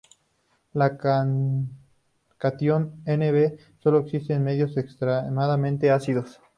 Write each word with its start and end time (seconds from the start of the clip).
El 0.73 1.69
catión 2.39 3.03
Nb 3.05 3.59
solo 3.83 3.99
existe 3.99 4.33
en 4.33 4.43
medios 4.43 4.75
extremadamente 4.75 5.91
ácidos. 5.91 6.39